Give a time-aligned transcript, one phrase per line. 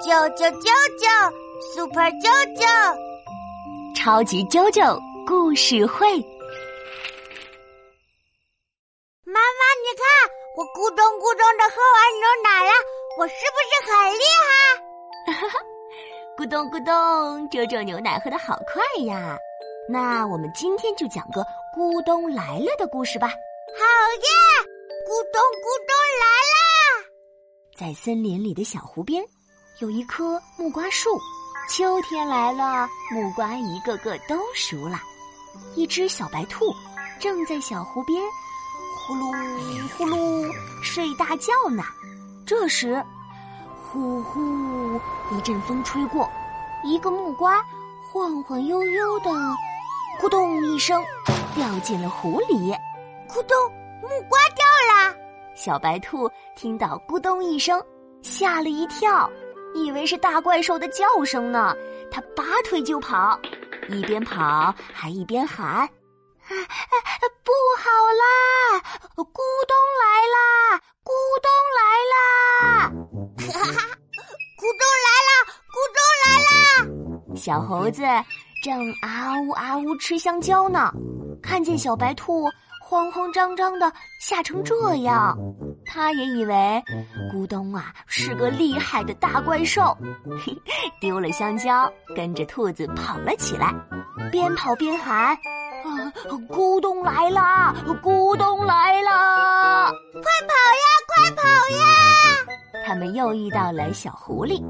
[0.00, 1.04] 啾啾啾啾
[1.74, 2.62] ，Super 啾啾，
[3.96, 6.06] 超级啾啾故事会。
[9.24, 10.06] 妈妈，你看，
[10.56, 12.70] 我咕咚咕咚的喝完牛奶了，
[13.18, 15.32] 我是不是很厉害？
[15.32, 15.58] 哈哈，
[16.36, 19.36] 咕咚咕咚，周周牛奶喝的好快呀！
[19.88, 21.44] 那我们今天就讲个
[21.76, 23.26] 咕咚来了的故事吧。
[23.26, 24.28] 好耶！
[25.06, 25.90] 咕咚咕咚
[26.20, 26.62] 来啦！
[27.76, 29.24] 在森林里的小湖边。
[29.80, 31.08] 有一棵木瓜树，
[31.68, 34.98] 秋天来了，木瓜一个个都熟了。
[35.76, 36.74] 一只小白兔
[37.20, 38.20] 正在小湖边
[38.96, 41.84] 呼噜呼噜睡大觉呢。
[42.44, 43.00] 这时，
[43.80, 46.28] 呼呼一阵风吹过，
[46.82, 47.64] 一个木瓜
[48.12, 49.30] 晃晃悠悠的，
[50.20, 51.00] 咕咚一声
[51.54, 52.72] 掉进了湖里。
[53.28, 53.56] 咕咚，
[54.02, 55.14] 木瓜掉了！
[55.54, 57.80] 小白兔听到咕咚一声，
[58.22, 59.30] 吓了一跳。
[59.74, 61.74] 以为是大怪兽的叫声呢，
[62.10, 63.38] 他拔腿就跑，
[63.88, 65.88] 一边跑还一边喊
[66.48, 68.22] ：“不好啦，
[69.16, 69.24] 咕
[69.66, 71.10] 咚来啦，咕
[71.42, 71.48] 咚
[71.78, 71.80] 来
[72.12, 72.16] 啦！”
[73.52, 73.78] 哈哈，
[74.58, 75.30] 咕咚来啦，
[75.72, 77.34] 咕咚来啦！
[77.36, 78.02] 小猴子
[78.62, 80.92] 正啊呜啊呜吃香蕉呢，
[81.42, 82.48] 看见小白兔。
[82.80, 85.36] 慌慌张张的吓成这样，
[85.88, 86.82] 他也以为
[87.32, 89.96] 咕咚啊是个厉害的大怪兽，
[91.00, 93.74] 丢了香蕉，跟着兔子跑了起来，
[94.30, 95.34] 边跑边喊
[95.84, 96.12] ：“啊，
[96.48, 97.74] 咕咚来啦！
[98.02, 99.90] 咕咚来啦！
[100.12, 101.42] 快跑呀，快跑
[101.76, 101.84] 呀！”
[102.86, 104.62] 他们又遇到了小狐狸，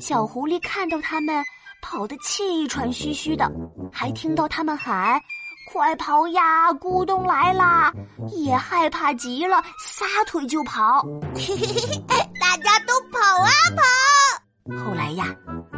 [0.00, 1.42] 小狐狸看到他们
[1.82, 3.50] 跑得气喘吁吁的，
[3.92, 5.20] 还听到他们喊。
[5.72, 6.72] 快跑呀！
[6.74, 7.92] 咕咚来啦！
[8.32, 11.06] 也害怕极了，撒腿就跑。
[12.40, 14.84] 大家都跑啊跑！
[14.84, 15.26] 后来呀，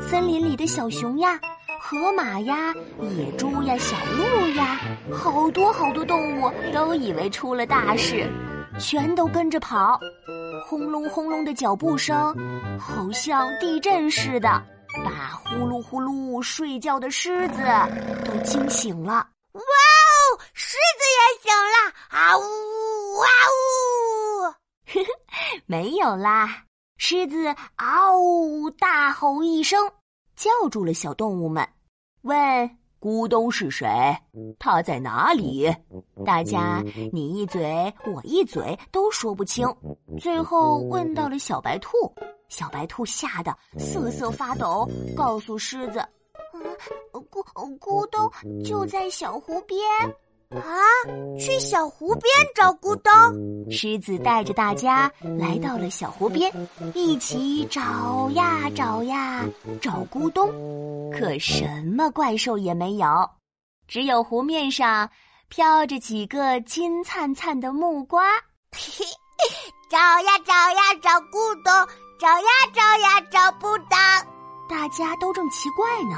[0.00, 1.38] 森林里的小熊呀、
[1.80, 2.74] 河马呀、
[3.16, 4.80] 野猪呀、小鹿呀，
[5.12, 8.28] 好多好多动物都以为出了大事，
[8.80, 10.00] 全都跟着跑。
[10.66, 12.34] 轰隆轰隆的脚步声，
[12.76, 14.48] 好像地震似的，
[15.04, 17.62] 把呼噜呼噜睡觉的狮子
[18.24, 19.24] 都惊醒了。
[19.56, 20.38] 哇哦！
[20.52, 21.76] 狮子也醒了，
[22.10, 22.40] 啊呜
[23.20, 24.42] 啊呜！
[24.86, 25.08] 呵呵，
[25.66, 26.64] 没有啦。
[26.98, 29.90] 狮子嗷呜大吼一声，
[30.34, 31.66] 叫住了小动物们，
[32.22, 32.36] 问
[33.00, 33.86] ：“咕咚是谁？
[34.58, 35.74] 他在哪里？”
[36.24, 39.66] 大家你一嘴我一嘴都说不清，
[40.20, 41.90] 最后问到了小白兔。
[42.48, 46.06] 小白兔吓得瑟瑟发抖，告诉狮子。
[47.12, 48.30] 咕咕咚
[48.64, 49.80] 就在小湖边
[50.50, 50.78] 啊！
[51.38, 53.70] 去小湖边找咕咚。
[53.70, 56.52] 狮子带着大家来到了小湖边，
[56.94, 59.44] 一起找呀找呀
[59.80, 60.48] 找咕咚，
[61.10, 63.06] 可什么怪兽也没有，
[63.88, 65.10] 只有湖面上
[65.48, 68.24] 飘着几个金灿灿的木瓜。
[69.90, 71.72] 找呀找呀找咕咚，
[72.20, 73.96] 找呀找呀找不到，
[74.68, 76.16] 大家都正奇怪呢。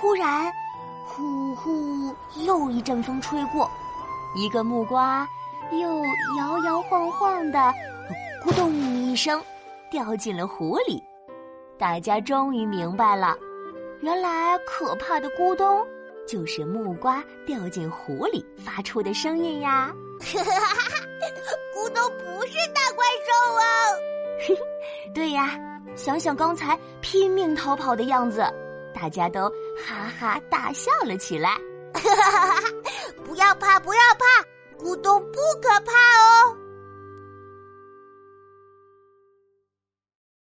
[0.00, 0.52] 忽然，
[1.06, 3.70] 呼呼，又一阵风吹过，
[4.36, 5.26] 一个木瓜
[5.72, 6.04] 又
[6.36, 7.72] 摇摇晃晃的，
[8.44, 9.40] 咕咚一声，
[9.90, 11.02] 掉进了湖里。
[11.78, 13.36] 大家终于明白了，
[14.00, 15.84] 原来可怕的咕咚
[16.26, 19.92] 就是木瓜掉进湖里发出的声音呀！
[21.74, 23.62] 咕咚不是大怪兽啊！
[25.14, 25.58] 对呀，
[25.96, 28.44] 想想刚才拼命逃跑的样子。
[28.94, 31.58] 大家都哈哈大笑了起来，
[33.24, 34.24] 不要怕，不要怕，
[34.82, 35.92] 咕咚不可怕。